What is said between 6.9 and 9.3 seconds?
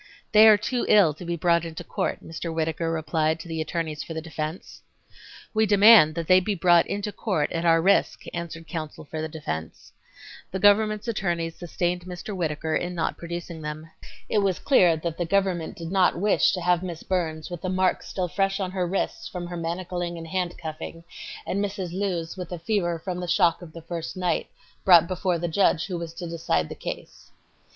court at our risk," answered counsel for the